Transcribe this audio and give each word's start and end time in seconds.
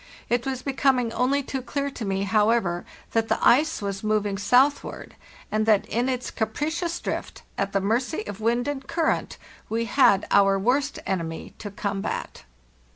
It 0.29 0.47
was 0.47 0.63
becoming 0.63 1.13
only 1.13 1.43
too 1.43 1.61
clear 1.61 1.91
to 1.91 2.05
me, 2.05 2.23
however, 2.23 2.85
that 3.11 3.27
the 3.27 3.37
ice 3.47 3.83
was 3.83 4.03
moving 4.03 4.35
southward, 4.35 5.15
and 5.51 5.67
that 5.67 5.85
in 5.85 6.09
its 6.09 6.31
capricious 6.31 6.99
drift, 6.99 7.43
at 7.55 7.71
the 7.71 7.81
mercy 7.81 8.25
of 8.25 8.41
wind 8.41 8.67
and 8.67 8.87
current, 8.87 9.37
we 9.69 9.85
had 9.85 10.25
our 10.31 10.57
worst 10.57 10.97
enemy 11.05 11.53
to 11.59 11.69
combat. 11.69 12.45